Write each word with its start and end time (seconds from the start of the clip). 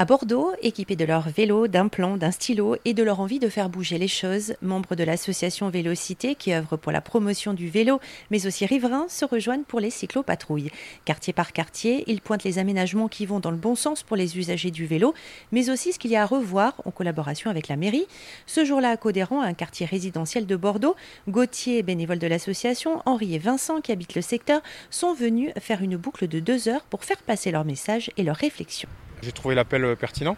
À 0.00 0.06
Bordeaux, 0.06 0.52
équipés 0.62 0.96
de 0.96 1.04
leur 1.04 1.28
vélo, 1.28 1.68
d'un 1.68 1.88
plan, 1.88 2.16
d'un 2.16 2.30
stylo 2.30 2.76
et 2.86 2.94
de 2.94 3.02
leur 3.02 3.20
envie 3.20 3.38
de 3.38 3.50
faire 3.50 3.68
bouger 3.68 3.98
les 3.98 4.08
choses, 4.08 4.54
membres 4.62 4.94
de 4.94 5.04
l'association 5.04 5.68
Vélocité 5.68 6.34
qui 6.36 6.54
œuvre 6.54 6.78
pour 6.78 6.90
la 6.90 7.02
promotion 7.02 7.52
du 7.52 7.68
vélo, 7.68 8.00
mais 8.30 8.46
aussi 8.46 8.64
riverains, 8.64 9.08
se 9.10 9.26
rejoignent 9.26 9.64
pour 9.64 9.78
les 9.78 9.90
cyclopatrouilles. 9.90 10.70
Quartier 11.04 11.34
par 11.34 11.52
quartier, 11.52 12.04
ils 12.06 12.22
pointent 12.22 12.44
les 12.44 12.58
aménagements 12.58 13.08
qui 13.08 13.26
vont 13.26 13.40
dans 13.40 13.50
le 13.50 13.58
bon 13.58 13.74
sens 13.74 14.02
pour 14.02 14.16
les 14.16 14.38
usagers 14.38 14.70
du 14.70 14.86
vélo, 14.86 15.12
mais 15.52 15.68
aussi 15.68 15.92
ce 15.92 15.98
qu'il 15.98 16.12
y 16.12 16.16
a 16.16 16.22
à 16.22 16.26
revoir 16.26 16.80
en 16.86 16.90
collaboration 16.90 17.50
avec 17.50 17.68
la 17.68 17.76
mairie. 17.76 18.06
Ce 18.46 18.64
jour-là, 18.64 18.88
à 18.88 18.96
Codéran, 18.96 19.42
un 19.42 19.52
quartier 19.52 19.84
résidentiel 19.84 20.46
de 20.46 20.56
Bordeaux, 20.56 20.96
Gauthier, 21.28 21.82
bénévole 21.82 22.20
de 22.20 22.26
l'association, 22.26 23.02
Henri 23.04 23.34
et 23.34 23.38
Vincent, 23.38 23.82
qui 23.82 23.92
habitent 23.92 24.14
le 24.14 24.22
secteur, 24.22 24.62
sont 24.88 25.12
venus 25.12 25.52
faire 25.60 25.82
une 25.82 25.98
boucle 25.98 26.26
de 26.26 26.40
deux 26.40 26.70
heures 26.70 26.86
pour 26.88 27.04
faire 27.04 27.20
passer 27.20 27.50
leur 27.50 27.66
message 27.66 28.10
et 28.16 28.22
leurs 28.22 28.36
réflexions. 28.36 28.88
J'ai 29.22 29.32
trouvé 29.32 29.54
l'appel 29.54 29.84
euh, 29.84 29.96
pertinent. 29.96 30.36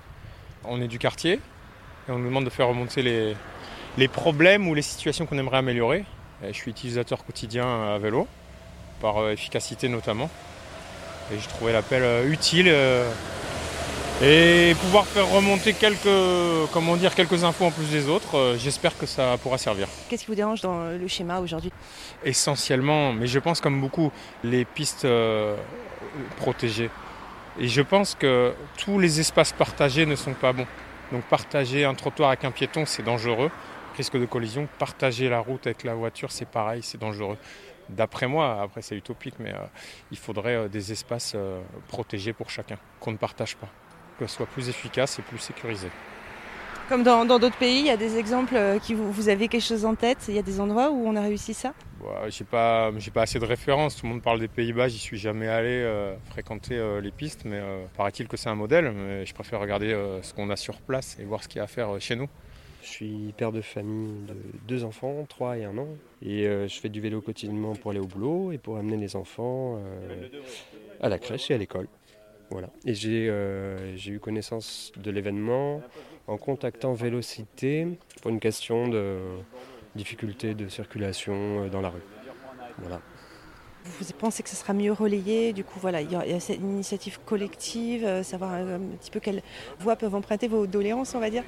On 0.65 0.81
est 0.81 0.89
du 0.89 0.99
quartier 0.99 1.35
et 1.35 2.11
on 2.11 2.19
nous 2.19 2.27
demande 2.27 2.45
de 2.45 2.51
faire 2.51 2.67
remonter 2.67 3.03
les, 3.03 3.37
les 3.97 4.09
problèmes 4.09 4.67
ou 4.69 4.75
les 4.75 4.83
situations 4.83 5.25
qu'on 5.25 5.39
aimerait 5.39 5.59
améliorer. 5.59 6.05
je 6.45 6.53
suis 6.53 6.71
utilisateur 6.71 7.25
quotidien 7.25 7.95
à 7.95 7.99
vélo, 7.99 8.27
par 9.01 9.19
euh, 9.19 9.33
efficacité 9.33 9.89
notamment. 9.89 10.29
Et 11.33 11.39
j'ai 11.39 11.47
trouvé 11.47 11.73
l'appel 11.73 12.03
euh, 12.03 12.29
utile 12.29 12.75
et 14.21 14.75
pouvoir 14.81 15.07
faire 15.07 15.29
remonter 15.29 15.73
quelques, 15.75 16.71
comment 16.73 16.97
dire, 16.97 17.15
quelques 17.15 17.45
infos 17.45 17.67
en 17.67 17.71
plus 17.71 17.87
des 17.87 18.09
autres. 18.09 18.57
J'espère 18.59 18.97
que 18.99 19.07
ça 19.07 19.37
pourra 19.43 19.59
servir. 19.59 19.89
Qu'est-ce 20.09 20.23
qui 20.23 20.29
vous 20.29 20.37
dérange 20.37 20.61
dans 20.61 20.91
le 20.91 21.09
schéma 21.09 21.41
aujourd'hui? 21.41 21.73
Essentiellement, 22.25 23.13
mais 23.13 23.27
je 23.27 23.39
pense 23.39 23.61
comme 23.61 23.81
beaucoup, 23.81 24.13
les 24.45 24.65
pistes 24.65 25.07
protégées. 26.37 26.91
Et 27.59 27.69
je 27.69 27.83
pense 27.83 28.15
que 28.15 28.55
tous 28.79 28.99
les 28.99 29.21
espaces 29.21 29.53
partagés 29.53 30.07
ne 30.07 30.17
sont 30.17 30.33
pas 30.33 30.53
bons. 30.53 30.67
Donc 31.13 31.23
partager 31.25 31.85
un 31.85 31.95
trottoir 31.95 32.31
avec 32.31 32.45
un 32.45 32.51
piéton, 32.51 32.87
c'est 32.87 33.03
dangereux. 33.03 33.51
Risque 33.97 34.19
de 34.19 34.25
collision. 34.25 34.69
Partager 34.79 35.29
la 35.29 35.41
route 35.41 35.67
avec 35.67 35.85
la 35.85 35.95
voiture, 35.95 36.33
c'est 36.33 36.49
pareil, 36.49 36.83
c'est 36.83 36.99
dangereux. 36.99 37.37
D'après 37.89 38.27
moi, 38.27 38.63
après 38.63 38.81
c'est 38.81 38.97
utopique, 38.97 39.35
mais 39.39 39.53
euh, 39.53 39.59
il 40.11 40.19
faudrait 40.19 40.55
euh, 40.55 40.69
des 40.69 40.93
espaces 40.93 41.33
euh, 41.35 41.61
protégés 41.89 42.33
pour 42.33 42.49
chacun, 42.49 42.79
qu'on 43.01 43.13
ne 43.13 43.17
partage 43.17 43.57
pas, 43.57 43.69
que 44.19 44.27
ce 44.27 44.37
soit 44.37 44.47
plus 44.47 44.69
efficace 44.69 45.19
et 45.19 45.23
plus 45.23 45.39
sécurisé. 45.39 45.89
Comme 46.93 47.05
dans 47.05 47.25
d'autres 47.25 47.57
pays, 47.57 47.79
il 47.79 47.87
y 47.87 47.91
a 47.91 47.97
des 47.97 48.19
exemples 48.19 48.55
qui 48.83 48.93
vous, 48.93 49.11
vous, 49.11 49.31
avez 49.31 49.49
quelque 49.49 49.65
chose 49.65 49.87
en 49.87 49.95
tête 49.95 50.19
Il 50.29 50.35
y 50.35 50.39
a 50.39 50.43
des 50.43 50.61
endroits 50.61 50.91
où 50.91 51.07
on 51.07 51.17
a 51.17 51.23
réussi 51.23 51.55
ça? 51.55 51.73
Je 52.29 52.43
n'ai 52.43 52.47
pas, 52.51 52.93
pas 53.15 53.23
assez 53.23 53.39
de 53.39 53.47
références. 53.47 53.97
Tout 53.97 54.05
le 54.05 54.13
monde 54.13 54.23
parle 54.23 54.41
des 54.41 54.49
Pays-Bas, 54.49 54.89
j'y 54.89 54.99
suis 54.99 55.17
jamais 55.17 55.49
allé 55.49 55.83
fréquenter 56.27 56.79
les 57.01 57.11
pistes, 57.11 57.47
mais 57.47 57.63
paraît-il 57.97 58.29
que 58.29 58.37
c'est 58.37 58.51
un 58.51 58.57
modèle. 58.57 58.93
Mais 58.93 59.25
je 59.25 59.33
préfère 59.33 59.59
regarder 59.61 59.97
ce 60.21 60.35
qu'on 60.35 60.51
a 60.51 60.57
sur 60.57 60.83
place 60.83 61.17
et 61.19 61.25
voir 61.25 61.43
ce 61.43 61.49
qu'il 61.49 61.57
y 61.57 61.61
a 61.61 61.65
à 61.65 61.67
faire 61.67 61.99
chez 61.99 62.15
nous. 62.15 62.29
Je 62.83 62.89
suis 62.89 63.33
père 63.37 63.53
de 63.53 63.61
famille 63.61 64.27
de 64.27 64.35
deux 64.67 64.85
enfants, 64.85 65.25
trois 65.29 65.57
et 65.57 65.65
un 65.65 65.79
an. 65.79 65.87
Et 66.21 66.47
euh, 66.47 66.67
je 66.67 66.81
fais 66.81 66.89
du 66.89 67.01
vélo 67.01 67.21
quotidiennement 67.21 67.75
pour 67.77 67.93
aller 67.93 68.01
au 68.01 68.07
boulot 68.07 68.51
et 68.51 68.59
pour 68.59 68.77
amener 68.77 68.97
les 68.97 69.15
enfants 69.15 69.79
euh, 69.79 70.29
à 71.01 71.09
la 71.09 71.19
crèche 71.19 71.51
et 71.53 71.55
à 71.55 71.59
l'école. 71.59 71.87
Voilà. 72.51 72.69
Et 72.85 72.95
euh, 73.07 73.97
j'ai 73.97 74.11
eu 74.11 74.19
connaissance 74.19 74.93
de 74.97 75.11
l'événement 75.13 75.81
en 76.27 76.37
contactant 76.37 76.93
Vélocité 76.93 77.87
pour 78.21 78.31
une 78.31 78.41
question 78.41 78.89
de 78.89 79.19
difficulté 79.95 80.55
de 80.55 80.69
circulation 80.69 81.67
dans 81.69 81.81
la 81.81 81.91
rue. 81.91 82.03
Voilà. 82.79 83.01
Vous 83.85 84.05
pensez 84.19 84.43
que 84.43 84.49
ce 84.49 84.57
sera 84.57 84.73
mieux 84.73 84.93
relayé 84.93 85.53
Du 85.53 85.65
coup, 85.65 85.81
voilà, 85.81 86.01
il 86.01 86.11
y 86.11 86.15
a, 86.15 86.41
cette 86.41 86.61
initiative 86.61 87.19
collective, 87.27 88.23
savoir 88.23 88.53
un, 88.53 88.79
petit 89.01 89.11
peu 89.11 89.19
quelles 89.19 89.43
voies 89.81 89.97
peuvent 89.97 90.15
emprunter 90.15 90.47
vos 90.47 90.67
doléances, 90.67 91.15
on 91.15 91.21
va 91.21 91.31
dire? 91.31 91.43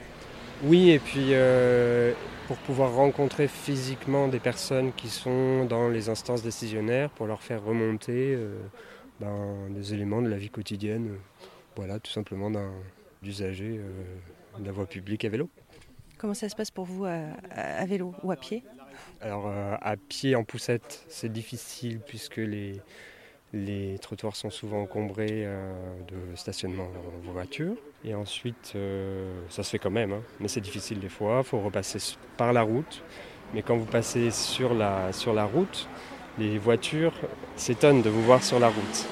Oui, 0.63 0.91
et 0.91 0.99
puis 0.99 1.29
euh, 1.31 2.13
pour 2.47 2.57
pouvoir 2.59 2.95
rencontrer 2.95 3.49
physiquement 3.49 4.29
des 4.29 4.39
personnes 4.39 4.93
qui 4.93 5.09
sont 5.09 5.65
dans 5.65 5.89
les 5.89 6.09
instances 6.09 6.43
décisionnaires 6.43 7.11
pour 7.11 7.27
leur 7.27 7.43
faire 7.43 7.63
remonter 7.63 8.35
euh, 8.35 8.57
ben, 9.21 9.69
des 9.71 9.95
éléments 9.95 10.23
de 10.23 10.29
la 10.29 10.37
vie 10.37 10.51
quotidienne, 10.51 11.17
voilà, 11.77 11.99
tout 11.99 12.11
simplement 12.11 12.51
d'un 12.51 12.71
usager 13.23 13.79
euh, 13.79 13.91
de 14.59 14.67
la 14.67 14.73
voie 14.73 14.87
publique 14.87 15.25
à 15.25 15.29
vélo. 15.29 15.49
Comment 16.19 16.35
ça 16.35 16.49
se 16.49 16.57
passe 16.57 16.71
pour 16.71 16.85
vous 16.85 17.05
à, 17.05 17.85
vélo 17.87 18.15
ou 18.23 18.31
à 18.31 18.37
pied? 18.37 18.63
Alors 19.21 19.49
à 19.49 19.97
pied 19.97 20.37
en 20.37 20.45
poussette, 20.45 21.05
c'est 21.09 21.33
difficile 21.33 22.01
puisque 22.01 22.37
les, 22.37 22.81
les 23.53 23.99
trottoirs 23.99 24.37
sont 24.37 24.51
souvent 24.51 24.83
encombrés 24.83 25.47
de 26.09 26.37
stationnement 26.37 26.89
en 27.29 27.33
voiture. 27.33 27.77
Et 28.05 28.15
ensuite, 28.15 28.73
euh, 28.77 29.41
ça 29.49 29.63
se 29.63 29.71
fait 29.71 29.79
quand 29.79 29.91
même, 29.91 30.13
hein. 30.13 30.23
mais 30.39 30.49
c'est 30.49 30.61
difficile 30.61 31.01
des 31.01 31.09
fois. 31.09 31.39
Il 31.39 31.45
faut 31.45 31.61
repasser 31.61 31.99
par 32.37 32.53
la 32.53 32.63
route. 32.63 33.03
Mais 33.55 33.63
quand 33.63 33.77
vous 33.77 33.87
passez 33.87 34.31
sur 34.31 34.75
la, 34.75 35.13
sur 35.13 35.33
la 35.33 35.45
route, 35.45 35.89
les 36.39 36.59
voitures 36.59 37.15
s'étonnent 37.57 38.03
de 38.03 38.11
vous 38.11 38.23
voir 38.23 38.43
sur 38.43 38.59
la 38.59 38.69
route. 38.69 39.09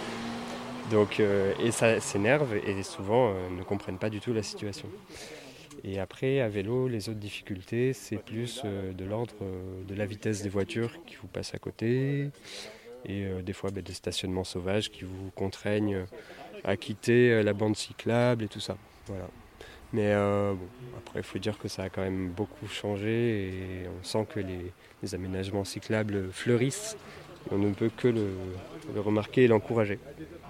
Donc, 0.92 1.19
euh, 1.19 1.53
et 1.58 1.70
ça 1.72 1.98
s'énerve 2.00 2.54
et 2.54 2.82
souvent 2.82 3.30
euh, 3.30 3.50
ne 3.50 3.62
comprennent 3.64 3.98
pas 3.98 4.10
du 4.10 4.20
tout 4.20 4.32
la 4.32 4.42
situation. 4.42 4.88
Et 5.84 5.98
après, 5.98 6.41
à 6.41 6.48
vélo, 6.48 6.86
les 6.86 7.08
autres 7.08 7.19
difficultés, 7.19 7.92
c'est 7.92 8.19
plus 8.19 8.62
de 8.62 9.04
l'ordre 9.04 9.34
de 9.88 9.94
la 9.97 10.06
vitesse 10.06 10.42
des 10.42 10.48
voitures 10.48 10.92
qui 11.06 11.16
vous 11.16 11.26
passent 11.26 11.54
à 11.54 11.58
côté 11.58 12.31
et 13.04 13.26
des 13.42 13.52
fois 13.52 13.70
ben, 13.72 13.82
des 13.82 13.94
stationnements 13.94 14.44
sauvages 14.44 14.92
qui 14.92 15.02
vous 15.02 15.32
contraignent 15.34 16.04
à 16.64 16.76
quitter 16.76 17.32
euh, 17.32 17.42
la 17.42 17.52
bande 17.52 17.76
cyclable 17.76 18.44
et 18.44 18.48
tout 18.48 18.60
ça. 18.60 18.76
Voilà. 19.06 19.28
Mais 19.92 20.12
euh, 20.12 20.54
bon, 20.54 20.69
après, 20.98 21.20
il 21.20 21.25
faut 21.25 21.38
dire 21.38 21.58
que 21.58 21.69
ça 21.69 21.84
a 21.84 21.88
quand 21.88 22.02
même 22.02 22.31
beaucoup 22.31 22.66
changé 22.66 23.48
et 23.48 23.88
on 23.88 24.04
sent 24.04 24.26
que 24.32 24.41
les 24.41 25.14
aménagements 25.14 25.64
cyclables 25.64 26.31
fleurissent. 26.32 26.97
On 27.54 27.58
ne 27.58 27.74
peut 27.74 27.90
que 27.94 28.08
le, 28.08 28.28
remarquer 28.96 29.44
et 29.44 29.48
l'encourager. 29.48 29.98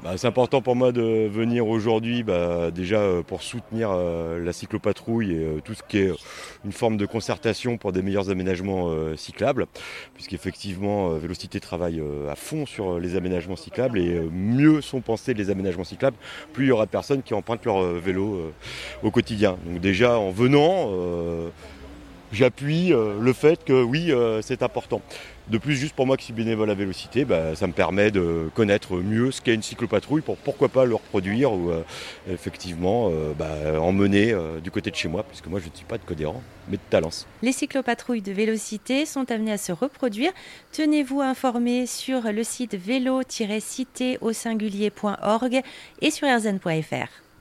Bah, 0.02 0.14
c'est 0.16 0.26
important 0.26 0.62
pour 0.62 0.74
moi 0.74 0.90
de 0.90 1.28
venir 1.28 1.68
aujourd'hui 1.68 2.24
bah, 2.24 2.72
déjà 2.72 2.98
euh, 2.98 3.22
pour 3.22 3.42
soutenir 3.42 3.90
euh, 3.92 4.44
la 4.44 4.52
cyclopatrouille 4.52 5.32
et 5.32 5.44
euh, 5.44 5.60
tout 5.64 5.74
ce 5.74 5.82
qui 5.84 5.98
est 5.98 6.10
une 6.64 6.72
forme 6.72 6.96
de 6.96 7.06
concertation 7.06 7.76
pour 7.76 7.92
des 7.92 8.02
meilleurs 8.02 8.28
aménagements 8.28 8.90
cyclables, 9.16 9.66
puisqu'effectivement 10.14 11.10
Vélocité 11.10 11.60
travaille 11.60 12.02
à 12.30 12.34
fond 12.34 12.66
sur 12.66 12.98
les 12.98 13.16
aménagements 13.16 13.56
cyclables 13.56 13.98
et 13.98 14.20
mieux 14.32 14.80
sont 14.80 15.00
pensés 15.00 15.34
les 15.34 15.50
aménagements 15.50 15.84
cyclables, 15.84 16.16
plus 16.52 16.66
il 16.66 16.69
y 16.69 16.72
aura 16.72 16.86
de 16.86 16.90
personnes 16.90 17.22
qui 17.22 17.34
empruntent 17.34 17.64
leur 17.64 17.82
vélo 17.82 18.52
au 19.02 19.10
quotidien. 19.10 19.56
Donc 19.66 19.80
déjà 19.80 20.19
en 20.19 20.30
venant, 20.30 20.90
j'appuie 22.32 22.90
le 22.90 23.32
fait 23.32 23.64
que 23.64 23.82
oui, 23.82 24.12
c'est 24.42 24.62
important. 24.62 25.02
De 25.48 25.58
plus, 25.58 25.75
juste 25.75 25.94
pour 25.94 26.06
moi 26.06 26.16
qui 26.16 26.26
suis 26.26 26.32
bénévole 26.32 26.70
à 26.70 26.75
Vélocité, 26.75 27.25
bah, 27.25 27.56
ça 27.56 27.66
me 27.66 27.72
permet 27.72 28.12
de 28.12 28.48
connaître 28.54 28.97
mieux 28.97 29.32
ce 29.32 29.41
qu'est 29.41 29.54
une 29.54 29.62
cyclopatrouille 29.62 30.22
pour 30.22 30.36
pourquoi 30.36 30.69
pas 30.69 30.84
le 30.84 30.94
reproduire 30.94 31.53
ou 31.53 31.70
euh, 31.70 31.82
effectivement 32.30 33.10
euh, 33.10 33.32
bah, 33.36 33.81
emmener 33.81 34.32
euh, 34.32 34.60
du 34.60 34.70
côté 34.70 34.91
de 34.91 34.97
chez 34.97 35.08
moi, 35.08 35.25
puisque 35.25 35.48
moi 35.48 35.58
je 35.58 35.69
ne 35.69 35.75
suis 35.75 35.84
pas 35.84 35.98
de 35.98 36.04
Codéran, 36.04 36.41
mais 36.69 36.76
de 36.76 36.82
Talence. 36.88 37.26
Les 37.42 37.52
cyclopatrouilles 37.52 38.22
de 38.22 38.32
Vélocité 38.32 39.04
sont 39.04 39.31
amenées 39.32 39.52
à 39.52 39.58
se 39.58 39.72
reproduire. 39.72 40.31
Tenez-vous 40.70 41.20
informés 41.20 41.86
sur 41.86 42.22
le 42.32 42.44
site 42.44 42.76
vélo-cité 42.76 44.19
au 44.20 44.32
singulier.org 44.32 45.60
et 46.00 46.10
sur 46.12 46.28
erzen.fr. 46.28 47.31